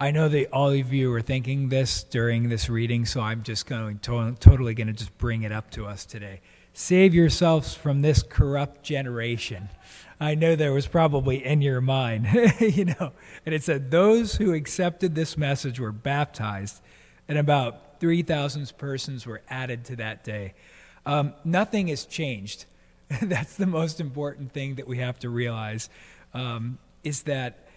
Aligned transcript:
I 0.00 0.12
know 0.12 0.28
that 0.28 0.52
all 0.52 0.70
of 0.70 0.92
you 0.92 1.12
are 1.12 1.20
thinking 1.20 1.70
this 1.70 2.04
during 2.04 2.48
this 2.48 2.68
reading, 2.68 3.04
so 3.04 3.20
I'm 3.20 3.42
just 3.42 3.66
going 3.66 3.98
to, 3.98 4.36
totally 4.38 4.72
going 4.72 4.86
to 4.86 4.92
just 4.92 5.16
bring 5.18 5.42
it 5.42 5.50
up 5.50 5.72
to 5.72 5.86
us 5.86 6.04
today. 6.04 6.40
Save 6.72 7.14
yourselves 7.14 7.74
from 7.74 8.02
this 8.02 8.22
corrupt 8.22 8.84
generation. 8.84 9.68
I 10.20 10.36
know 10.36 10.54
there 10.54 10.72
was 10.72 10.86
probably 10.86 11.44
in 11.44 11.62
your 11.62 11.80
mind, 11.80 12.28
you 12.60 12.84
know. 12.84 13.10
And 13.44 13.52
it 13.52 13.64
said, 13.64 13.90
Those 13.90 14.36
who 14.36 14.54
accepted 14.54 15.16
this 15.16 15.36
message 15.36 15.80
were 15.80 15.90
baptized, 15.90 16.80
and 17.26 17.36
about 17.36 17.98
3,000 17.98 18.72
persons 18.78 19.26
were 19.26 19.42
added 19.50 19.84
to 19.86 19.96
that 19.96 20.22
day. 20.22 20.54
Um, 21.06 21.34
nothing 21.44 21.88
has 21.88 22.04
changed. 22.04 22.66
That's 23.20 23.56
the 23.56 23.66
most 23.66 24.00
important 24.00 24.52
thing 24.52 24.76
that 24.76 24.86
we 24.86 24.98
have 24.98 25.18
to 25.20 25.28
realize 25.28 25.90
um, 26.34 26.78
is 27.02 27.22
that 27.22 27.67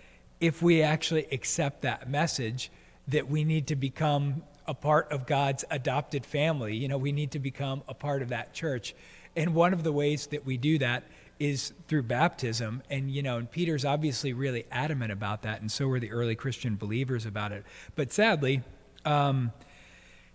if 0.41 0.61
we 0.61 0.81
actually 0.81 1.27
accept 1.31 1.83
that 1.83 2.09
message, 2.09 2.71
that 3.07 3.29
we 3.29 3.43
need 3.43 3.67
to 3.67 3.75
become 3.75 4.43
a 4.67 4.73
part 4.73 5.11
of 5.11 5.25
God's 5.25 5.63
adopted 5.69 6.25
family. 6.25 6.75
You 6.75 6.87
know, 6.87 6.97
we 6.97 7.11
need 7.11 7.31
to 7.31 7.39
become 7.39 7.83
a 7.87 7.93
part 7.93 8.21
of 8.21 8.29
that 8.29 8.53
church. 8.53 8.93
And 9.35 9.55
one 9.55 9.73
of 9.73 9.83
the 9.83 9.91
ways 9.91 10.27
that 10.27 10.45
we 10.45 10.57
do 10.57 10.77
that 10.79 11.03
is 11.39 11.73
through 11.87 12.03
baptism. 12.03 12.83
And, 12.89 13.09
you 13.09 13.23
know, 13.23 13.37
and 13.37 13.49
Peter's 13.49 13.85
obviously 13.85 14.33
really 14.33 14.65
adamant 14.71 15.11
about 15.11 15.41
that, 15.43 15.61
and 15.61 15.71
so 15.71 15.87
were 15.87 15.99
the 15.99 16.11
early 16.11 16.35
Christian 16.35 16.75
believers 16.75 17.25
about 17.25 17.51
it. 17.51 17.65
But 17.95 18.11
sadly, 18.11 18.61
um, 19.05 19.51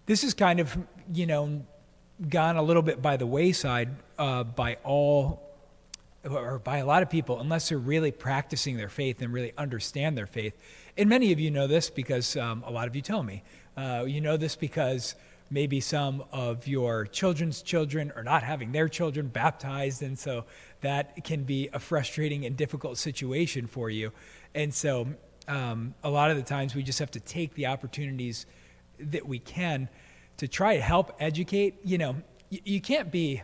this 0.06 0.24
is 0.24 0.34
kind 0.34 0.58
of, 0.60 0.76
you 1.12 1.26
know, 1.26 1.64
gone 2.28 2.56
a 2.56 2.62
little 2.62 2.82
bit 2.82 3.02
by 3.02 3.16
the 3.16 3.26
wayside 3.26 3.90
uh, 4.18 4.42
by 4.42 4.78
all 4.82 5.45
or 6.26 6.58
by 6.58 6.78
a 6.78 6.86
lot 6.86 7.02
of 7.02 7.10
people 7.10 7.40
unless 7.40 7.68
they're 7.68 7.78
really 7.78 8.10
practicing 8.10 8.76
their 8.76 8.88
faith 8.88 9.22
and 9.22 9.32
really 9.32 9.52
understand 9.56 10.16
their 10.16 10.26
faith. 10.26 10.56
And 10.96 11.08
many 11.08 11.32
of 11.32 11.40
you 11.40 11.50
know 11.50 11.66
this 11.66 11.90
because 11.90 12.36
um, 12.36 12.62
a 12.66 12.70
lot 12.70 12.88
of 12.88 12.96
you 12.96 13.02
tell 13.02 13.22
me. 13.22 13.42
Uh, 13.76 14.04
you 14.06 14.20
know 14.20 14.36
this 14.36 14.56
because 14.56 15.14
maybe 15.50 15.80
some 15.80 16.24
of 16.32 16.66
your 16.66 17.06
children's 17.06 17.62
children 17.62 18.12
are 18.16 18.24
not 18.24 18.42
having 18.42 18.72
their 18.72 18.88
children 18.88 19.28
baptized, 19.28 20.02
and 20.02 20.18
so 20.18 20.44
that 20.80 21.24
can 21.24 21.44
be 21.44 21.68
a 21.72 21.78
frustrating 21.78 22.44
and 22.46 22.56
difficult 22.56 22.98
situation 22.98 23.66
for 23.66 23.90
you. 23.90 24.12
And 24.54 24.72
so 24.72 25.08
um, 25.48 25.94
a 26.02 26.10
lot 26.10 26.30
of 26.30 26.36
the 26.36 26.42
times 26.42 26.74
we 26.74 26.82
just 26.82 26.98
have 26.98 27.10
to 27.12 27.20
take 27.20 27.54
the 27.54 27.66
opportunities 27.66 28.46
that 28.98 29.26
we 29.26 29.38
can 29.38 29.88
to 30.38 30.48
try 30.48 30.76
to 30.76 30.82
help 30.82 31.14
educate. 31.20 31.76
You 31.84 31.98
know, 31.98 32.16
you, 32.50 32.60
you 32.64 32.80
can't 32.80 33.10
be 33.10 33.42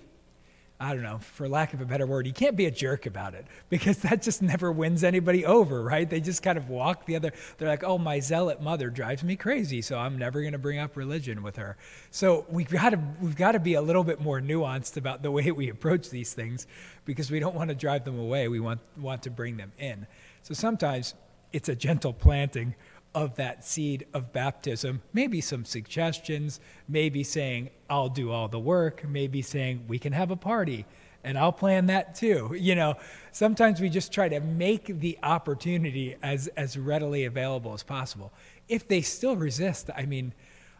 I 0.82 0.94
don't 0.94 1.04
know, 1.04 1.18
for 1.18 1.48
lack 1.48 1.74
of 1.74 1.80
a 1.80 1.84
better 1.84 2.08
word, 2.08 2.26
you 2.26 2.32
can't 2.32 2.56
be 2.56 2.66
a 2.66 2.70
jerk 2.70 3.06
about 3.06 3.34
it 3.34 3.46
because 3.68 3.98
that 3.98 4.20
just 4.20 4.42
never 4.42 4.72
wins 4.72 5.04
anybody 5.04 5.46
over, 5.46 5.80
right? 5.80 6.10
They 6.10 6.20
just 6.20 6.42
kind 6.42 6.58
of 6.58 6.68
walk 6.68 7.06
the 7.06 7.14
other. 7.14 7.32
They're 7.56 7.68
like, 7.68 7.84
oh, 7.84 7.98
my 7.98 8.18
zealot 8.18 8.60
mother 8.60 8.90
drives 8.90 9.22
me 9.22 9.36
crazy, 9.36 9.80
so 9.80 9.96
I'm 9.96 10.18
never 10.18 10.40
going 10.40 10.54
to 10.54 10.58
bring 10.58 10.80
up 10.80 10.96
religion 10.96 11.44
with 11.44 11.54
her. 11.54 11.76
So 12.10 12.46
we've 12.48 12.68
got 12.68 12.90
to 12.90 13.00
we've 13.20 13.36
got 13.36 13.52
to 13.52 13.60
be 13.60 13.74
a 13.74 13.80
little 13.80 14.02
bit 14.02 14.20
more 14.20 14.40
nuanced 14.40 14.96
about 14.96 15.22
the 15.22 15.30
way 15.30 15.52
we 15.52 15.68
approach 15.68 16.10
these 16.10 16.34
things 16.34 16.66
because 17.04 17.30
we 17.30 17.38
don't 17.38 17.54
want 17.54 17.68
to 17.68 17.76
drive 17.76 18.04
them 18.04 18.18
away. 18.18 18.48
We 18.48 18.58
want 18.58 18.80
want 18.96 19.22
to 19.22 19.30
bring 19.30 19.58
them 19.58 19.70
in. 19.78 20.08
So 20.42 20.52
sometimes 20.52 21.14
it's 21.52 21.68
a 21.68 21.76
gentle 21.76 22.12
planting 22.12 22.74
of 23.14 23.34
that 23.36 23.64
seed 23.64 24.06
of 24.14 24.32
baptism. 24.32 25.02
Maybe 25.12 25.40
some 25.40 25.64
suggestions, 25.64 26.60
maybe 26.88 27.22
saying, 27.22 27.70
I'll 27.90 28.08
do 28.08 28.30
all 28.30 28.48
the 28.48 28.58
work, 28.58 29.06
maybe 29.06 29.42
saying, 29.42 29.84
we 29.86 29.98
can 29.98 30.12
have 30.12 30.30
a 30.30 30.36
party 30.36 30.86
and 31.24 31.38
I'll 31.38 31.52
plan 31.52 31.86
that 31.86 32.14
too. 32.14 32.56
You 32.62 32.76
know, 32.76 32.94
sometimes 33.32 33.80
we 33.80 33.88
just 33.88 34.12
try 34.12 34.28
to 34.28 34.40
make 34.40 35.00
the 35.00 35.18
opportunity 35.22 36.16
as, 36.22 36.46
as 36.48 36.78
readily 36.78 37.24
available 37.24 37.74
as 37.74 37.82
possible. 37.82 38.32
If 38.68 38.86
they 38.86 39.02
still 39.02 39.36
resist, 39.36 39.90
I 39.94 40.06
mean, 40.06 40.32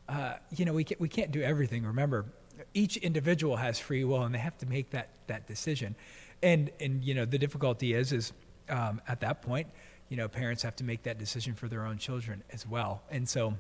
uh, 0.08 0.34
you 0.54 0.64
know, 0.64 0.72
we 0.72 0.84
can't, 0.84 1.00
we 1.00 1.08
can't 1.08 1.32
do 1.32 1.42
everything. 1.42 1.84
Remember, 1.84 2.26
each 2.72 2.96
individual 2.98 3.56
has 3.56 3.78
free 3.78 4.04
will 4.04 4.22
and 4.22 4.34
they 4.34 4.38
have 4.38 4.56
to 4.58 4.66
make 4.66 4.90
that, 4.90 5.08
that 5.26 5.46
decision. 5.46 5.96
And, 6.42 6.70
and, 6.80 7.04
you 7.04 7.14
know, 7.14 7.24
the 7.24 7.38
difficulty 7.38 7.94
is, 7.94 8.12
is 8.12 8.32
um, 8.68 9.00
at 9.08 9.20
that 9.20 9.42
point, 9.42 9.68
you 10.12 10.18
know, 10.18 10.28
parents 10.28 10.62
have 10.62 10.76
to 10.76 10.84
make 10.84 11.04
that 11.04 11.16
decision 11.16 11.54
for 11.54 11.68
their 11.68 11.86
own 11.86 11.96
children 11.96 12.44
as 12.50 12.66
well. 12.66 13.02
And 13.10 13.26
so 13.26 13.54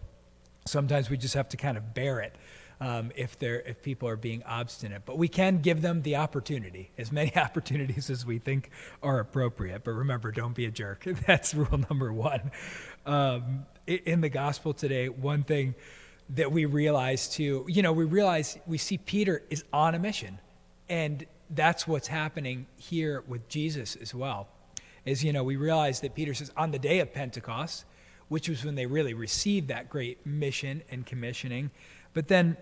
sometimes 0.66 1.08
we 1.08 1.16
just 1.16 1.32
have 1.32 1.48
to 1.48 1.56
kind 1.56 1.78
of 1.78 1.94
bear 1.94 2.20
it 2.20 2.36
um, 2.78 3.10
if 3.16 3.38
they're 3.38 3.62
if 3.62 3.80
people 3.80 4.06
are 4.06 4.18
being 4.18 4.42
obstinate. 4.42 5.06
But 5.06 5.16
we 5.16 5.28
can 5.28 5.62
give 5.62 5.80
them 5.80 6.02
the 6.02 6.16
opportunity, 6.16 6.90
as 6.98 7.10
many 7.10 7.34
opportunities 7.38 8.10
as 8.10 8.26
we 8.26 8.38
think 8.38 8.68
are 9.02 9.18
appropriate. 9.18 9.82
But 9.82 9.92
remember, 9.92 10.30
don't 10.30 10.54
be 10.54 10.66
a 10.66 10.70
jerk. 10.70 11.04
That's 11.26 11.54
rule 11.54 11.80
number 11.88 12.12
one. 12.12 12.50
Um, 13.06 13.64
in 13.86 14.20
the 14.20 14.28
gospel 14.28 14.74
today, 14.74 15.08
one 15.08 15.44
thing 15.44 15.74
that 16.28 16.52
we 16.52 16.66
realize 16.66 17.30
too, 17.30 17.64
you 17.66 17.80
know, 17.80 17.94
we 17.94 18.04
realize 18.04 18.58
we 18.66 18.76
see 18.76 18.98
Peter 18.98 19.42
is 19.48 19.64
on 19.72 19.94
a 19.94 19.98
mission, 19.98 20.38
and 20.90 21.24
that's 21.48 21.88
what's 21.88 22.08
happening 22.08 22.66
here 22.76 23.24
with 23.26 23.48
Jesus 23.48 23.96
as 23.96 24.14
well 24.14 24.48
is, 25.04 25.24
you 25.24 25.32
know, 25.32 25.42
we 25.42 25.56
realize 25.56 26.00
that 26.00 26.14
Peter 26.14 26.34
says 26.34 26.50
on 26.56 26.70
the 26.70 26.78
day 26.78 27.00
of 27.00 27.12
Pentecost, 27.12 27.84
which 28.28 28.48
was 28.48 28.64
when 28.64 28.74
they 28.74 28.86
really 28.86 29.14
received 29.14 29.68
that 29.68 29.90
great 29.90 30.24
mission 30.26 30.82
and 30.90 31.04
commissioning. 31.04 31.70
But 32.14 32.28
then 32.28 32.56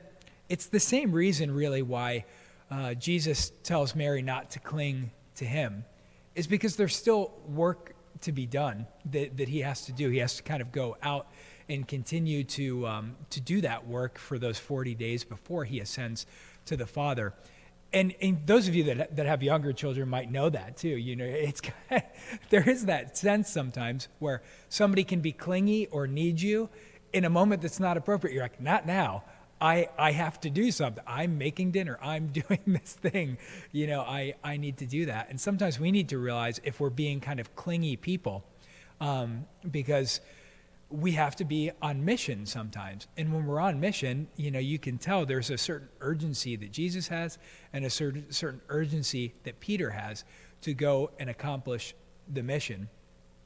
it's 0.48 0.66
the 0.66 0.80
same 0.80 1.12
reason, 1.12 1.52
really, 1.52 1.82
why 1.82 2.24
uh, 2.70 2.94
Jesus 2.94 3.50
tells 3.62 3.94
Mary 3.94 4.22
not 4.22 4.50
to 4.50 4.58
cling 4.58 5.10
to 5.36 5.44
him, 5.44 5.84
is 6.34 6.46
because 6.46 6.76
there's 6.76 6.96
still 6.96 7.32
work 7.46 7.94
to 8.22 8.32
be 8.32 8.46
done 8.46 8.86
that, 9.06 9.36
that 9.36 9.48
he 9.48 9.60
has 9.60 9.84
to 9.86 9.92
do. 9.92 10.10
He 10.10 10.18
has 10.18 10.36
to 10.36 10.42
kind 10.42 10.60
of 10.60 10.72
go 10.72 10.96
out 11.02 11.28
and 11.68 11.86
continue 11.86 12.42
to, 12.42 12.86
um, 12.86 13.16
to 13.30 13.40
do 13.40 13.60
that 13.60 13.86
work 13.86 14.18
for 14.18 14.38
those 14.38 14.58
40 14.58 14.94
days 14.94 15.24
before 15.24 15.64
he 15.64 15.80
ascends 15.80 16.26
to 16.66 16.76
the 16.76 16.86
Father 16.86 17.32
and, 17.92 18.14
and 18.20 18.46
those 18.46 18.68
of 18.68 18.74
you 18.74 18.84
that, 18.84 19.16
that 19.16 19.26
have 19.26 19.42
younger 19.42 19.72
children 19.72 20.08
might 20.08 20.30
know 20.30 20.48
that 20.48 20.76
too. 20.76 20.88
You 20.88 21.16
know, 21.16 21.24
it's 21.24 21.60
there 22.50 22.68
is 22.68 22.86
that 22.86 23.16
sense 23.16 23.50
sometimes 23.50 24.08
where 24.18 24.42
somebody 24.68 25.04
can 25.04 25.20
be 25.20 25.32
clingy 25.32 25.86
or 25.86 26.06
need 26.06 26.40
you 26.40 26.68
in 27.12 27.24
a 27.24 27.30
moment 27.30 27.62
that's 27.62 27.80
not 27.80 27.96
appropriate. 27.96 28.34
You're 28.34 28.44
like, 28.44 28.60
not 28.60 28.86
now. 28.86 29.24
I, 29.60 29.88
I 29.98 30.12
have 30.12 30.40
to 30.40 30.50
do 30.50 30.70
something. 30.70 31.02
I'm 31.06 31.36
making 31.36 31.72
dinner. 31.72 31.98
I'm 32.00 32.28
doing 32.32 32.60
this 32.66 32.94
thing. 32.94 33.38
You 33.72 33.88
know, 33.88 34.00
I, 34.02 34.34
I 34.42 34.56
need 34.56 34.78
to 34.78 34.86
do 34.86 35.06
that. 35.06 35.28
And 35.28 35.40
sometimes 35.40 35.78
we 35.78 35.90
need 35.90 36.08
to 36.10 36.18
realize 36.18 36.60
if 36.62 36.80
we're 36.80 36.90
being 36.90 37.20
kind 37.20 37.40
of 37.40 37.54
clingy 37.56 37.96
people, 37.96 38.44
um, 39.00 39.46
because 39.68 40.20
we 40.90 41.12
have 41.12 41.36
to 41.36 41.44
be 41.44 41.70
on 41.80 42.04
mission 42.04 42.46
sometimes. 42.46 43.06
And 43.16 43.32
when 43.32 43.46
we're 43.46 43.60
on 43.60 43.78
mission, 43.78 44.28
you 44.36 44.50
know, 44.50 44.58
you 44.58 44.78
can 44.78 44.98
tell 44.98 45.24
there's 45.24 45.50
a 45.50 45.58
certain 45.58 45.88
urgency 46.00 46.56
that 46.56 46.72
Jesus 46.72 47.08
has 47.08 47.38
and 47.72 47.84
a 47.84 47.90
certain, 47.90 48.30
certain 48.32 48.60
urgency 48.68 49.34
that 49.44 49.60
Peter 49.60 49.90
has 49.90 50.24
to 50.62 50.74
go 50.74 51.10
and 51.18 51.30
accomplish 51.30 51.94
the 52.32 52.42
mission. 52.42 52.88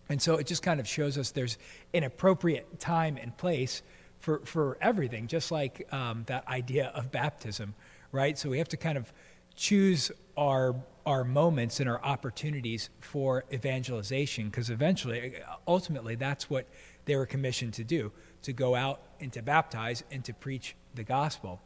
And 0.09 0.21
so 0.21 0.37
it 0.37 0.47
just 0.47 0.63
kind 0.63 0.81
of 0.81 0.89
shows 0.89 1.19
us 1.19 1.31
there's 1.31 1.59
an 1.93 2.05
appropriate 2.05 2.81
time 2.81 3.19
and 3.21 3.37
place 3.37 3.83
for, 4.19 4.41
for 4.45 4.79
everything, 4.81 5.27
just 5.27 5.51
like 5.51 5.87
um, 5.93 6.25
that 6.27 6.49
idea 6.49 6.93
of 6.95 7.13
baptism, 7.13 7.75
right? 8.11 8.39
So 8.39 8.49
we 8.49 8.59
have 8.59 8.69
to 8.69 8.77
kind 8.79 8.97
of 8.97 9.13
choose 9.55 10.11
our 10.37 10.75
our 11.07 11.25
moments 11.25 11.81
and 11.81 11.89
our 11.89 12.03
opportunities 12.03 12.89
for 13.01 13.45
evangelization 13.53 14.47
because 14.47 14.71
eventually 14.71 15.35
ultimately 15.67 16.15
that's 16.15 16.49
what 16.49 16.67
they 17.05 17.17
were 17.17 17.27
commissioned 17.27 17.75
to 17.75 17.85
do 17.85 18.11
to 18.43 18.53
go 18.53 18.75
out 18.75 19.01
and 19.21 19.33
to 19.33 19.43
baptize 19.43 20.03
and 20.11 20.25
to 20.25 20.33
preach 20.33 20.75
the 20.95 21.03
gospel. 21.03 21.61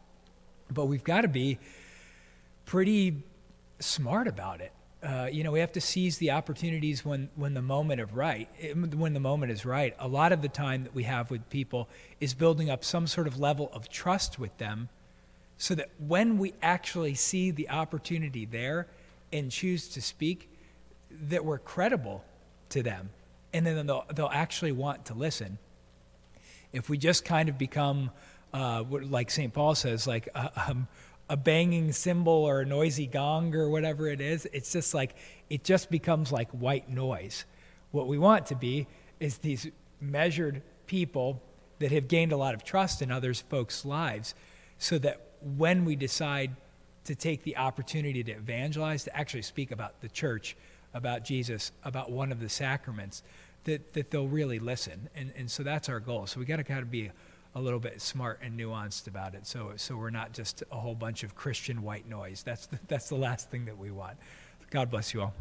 But 0.70 0.86
we've 0.86 1.04
got 1.04 1.22
to 1.22 1.28
be 1.28 1.58
pretty 2.66 3.22
smart 3.78 4.28
about 4.28 4.60
it. 4.60 4.72
Uh, 5.02 5.28
you 5.30 5.44
know, 5.44 5.52
we 5.52 5.60
have 5.60 5.72
to 5.72 5.80
seize 5.80 6.18
the 6.18 6.32
opportunities 6.32 7.04
when, 7.04 7.28
when 7.36 7.54
the 7.54 7.62
moment 7.62 8.00
of 8.00 8.16
right, 8.16 8.48
when 8.74 9.12
the 9.12 9.20
moment 9.20 9.52
is 9.52 9.64
right. 9.64 9.94
A 10.00 10.08
lot 10.08 10.32
of 10.32 10.42
the 10.42 10.48
time 10.48 10.82
that 10.82 10.94
we 10.94 11.04
have 11.04 11.30
with 11.30 11.48
people 11.50 11.88
is 12.20 12.34
building 12.34 12.68
up 12.68 12.84
some 12.84 13.06
sort 13.06 13.28
of 13.28 13.38
level 13.38 13.70
of 13.72 13.88
trust 13.88 14.40
with 14.40 14.56
them, 14.58 14.88
so 15.56 15.76
that 15.76 15.90
when 16.04 16.36
we 16.36 16.52
actually 16.62 17.14
see 17.14 17.52
the 17.52 17.70
opportunity 17.70 18.44
there 18.44 18.88
and 19.32 19.50
choose 19.50 19.88
to 19.88 20.02
speak, 20.02 20.50
that 21.10 21.44
we're 21.44 21.58
credible 21.58 22.24
to 22.70 22.82
them 22.82 23.10
and 23.52 23.66
then 23.66 23.86
they'll, 23.86 24.04
they'll 24.14 24.30
actually 24.32 24.72
want 24.72 25.06
to 25.06 25.14
listen. 25.14 25.58
If 26.72 26.88
we 26.88 26.98
just 26.98 27.24
kind 27.24 27.48
of 27.48 27.56
become, 27.56 28.10
uh, 28.52 28.84
like 28.88 29.30
St. 29.30 29.52
Paul 29.52 29.74
says, 29.74 30.06
like 30.06 30.28
a, 30.34 30.70
um, 30.70 30.88
a 31.30 31.36
banging 31.36 31.92
cymbal 31.92 32.32
or 32.32 32.60
a 32.60 32.66
noisy 32.66 33.06
gong 33.06 33.54
or 33.54 33.68
whatever 33.68 34.06
it 34.08 34.20
is, 34.20 34.46
it's 34.52 34.72
just 34.72 34.94
like, 34.94 35.14
it 35.48 35.64
just 35.64 35.90
becomes 35.90 36.30
like 36.30 36.50
white 36.50 36.88
noise. 36.88 37.44
What 37.90 38.06
we 38.06 38.18
want 38.18 38.46
to 38.46 38.54
be 38.54 38.86
is 39.18 39.38
these 39.38 39.66
measured 40.00 40.62
people 40.86 41.42
that 41.78 41.90
have 41.90 42.08
gained 42.08 42.32
a 42.32 42.36
lot 42.36 42.54
of 42.54 42.64
trust 42.64 43.00
in 43.02 43.10
others 43.10 43.40
folks' 43.40 43.84
lives 43.84 44.34
so 44.78 44.98
that 44.98 45.20
when 45.40 45.84
we 45.84 45.96
decide 45.96 46.54
to 47.08 47.14
take 47.14 47.42
the 47.42 47.56
opportunity 47.56 48.22
to 48.22 48.32
evangelize, 48.32 49.04
to 49.04 49.16
actually 49.16 49.42
speak 49.42 49.70
about 49.70 50.00
the 50.02 50.08
church, 50.08 50.56
about 50.92 51.24
Jesus, 51.24 51.72
about 51.82 52.10
one 52.10 52.30
of 52.32 52.38
the 52.38 52.50
sacraments, 52.50 53.22
that, 53.64 53.94
that 53.94 54.10
they'll 54.10 54.28
really 54.28 54.58
listen. 54.58 55.08
And, 55.16 55.32
and 55.34 55.50
so 55.50 55.62
that's 55.62 55.88
our 55.88 56.00
goal. 56.00 56.26
So 56.26 56.38
we 56.38 56.44
got 56.44 56.56
to 56.56 56.64
kind 56.64 56.80
of 56.80 56.90
be 56.90 57.10
a 57.54 57.60
little 57.60 57.80
bit 57.80 58.02
smart 58.02 58.40
and 58.42 58.60
nuanced 58.60 59.06
about 59.06 59.34
it. 59.34 59.46
So, 59.46 59.72
so 59.76 59.96
we're 59.96 60.10
not 60.10 60.34
just 60.34 60.62
a 60.70 60.76
whole 60.76 60.94
bunch 60.94 61.22
of 61.22 61.34
Christian 61.34 61.82
white 61.82 62.06
noise. 62.06 62.42
That's 62.42 62.66
the, 62.66 62.78
that's 62.88 63.08
the 63.08 63.16
last 63.16 63.50
thing 63.50 63.64
that 63.64 63.78
we 63.78 63.90
want. 63.90 64.18
God 64.70 64.90
bless 64.90 65.14
you 65.14 65.22
all. 65.22 65.34